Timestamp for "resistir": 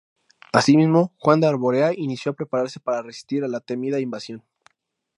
3.03-3.43